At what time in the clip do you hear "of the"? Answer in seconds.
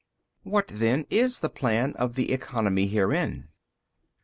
1.95-2.31